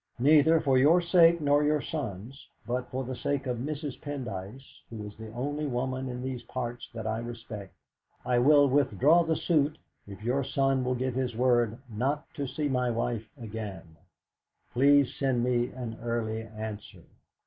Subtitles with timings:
[0.17, 4.01] Neither for your sake nor your son's, but for the sake of Mrs.
[4.01, 7.75] Pendyce, who is the only woman in these parts that I respect,
[8.25, 9.77] I will withdraw the suit
[10.07, 13.95] if your son will give his word not to see my wife again.
[14.73, 17.03] "Please send me an early answer.